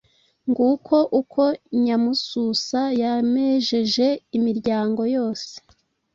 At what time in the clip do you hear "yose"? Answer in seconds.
5.15-5.49